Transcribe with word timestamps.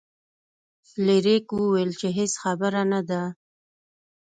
فلیریک 0.89 1.45
وویل 1.53 1.91
چې 1.99 2.07
هیڅ 2.17 2.33
خبره 2.43 2.81
نه 2.91 3.01
ده. 3.09 3.23